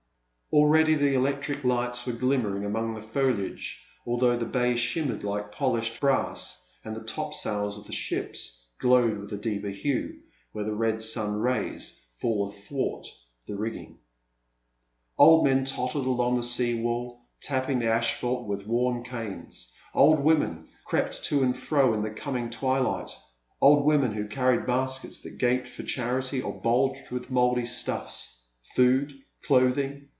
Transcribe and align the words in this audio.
Already 0.53 0.95
the 0.95 1.13
electric 1.13 1.63
lights 1.63 2.05
were 2.05 2.11
glimmering 2.11 2.65
among 2.65 2.93
the 2.93 3.01
foliage 3.01 3.83
although 4.05 4.35
the 4.35 4.43
bay 4.43 4.75
shimmered 4.75 5.23
like 5.23 5.53
polished 5.53 6.01
brass 6.01 6.65
and 6.83 6.93
the 6.93 7.05
topsails 7.05 7.77
of 7.77 7.85
the 7.85 7.93
ships 7.93 8.61
glowed 8.77 9.17
with 9.17 9.31
a 9.31 9.37
deeper 9.37 9.69
hue, 9.69 10.19
where 10.51 10.65
the 10.65 10.75
red 10.75 11.01
sun 11.01 11.39
rays 11.39 12.05
fall 12.19 12.49
athwart 12.49 13.07
the 13.45 13.55
rigging. 13.55 13.97
A 15.17 15.23
Pleasant 15.23 15.39
Evening. 15.47 15.65
337 15.67 15.95
Old 15.95 15.95
men 15.95 16.03
tottered 16.03 16.09
along 16.09 16.35
the 16.35 16.43
sea 16.43 16.81
wall, 16.83 17.21
tapping 17.39 17.79
the 17.79 17.89
asphalt 17.89 18.45
with 18.45 18.67
worn 18.67 19.03
canes, 19.05 19.71
old 19.95 20.19
women 20.19 20.67
crept 20.83 21.23
to 21.23 21.43
and 21.43 21.55
fro 21.57 21.93
in 21.93 22.01
the 22.03 22.11
coming 22.11 22.49
twilight,— 22.49 23.11
old 23.61 23.85
women 23.85 24.11
who 24.11 24.27
carried 24.27 24.65
baskets 24.65 25.21
that 25.21 25.37
gaped 25.37 25.69
for 25.69 25.83
charity 25.83 26.41
or 26.41 26.51
bulged 26.59 27.09
with 27.09 27.31
mouldy 27.31 27.63
stuflfs,— 27.63 28.35
^food, 28.77 29.13
clothing 29.45 30.09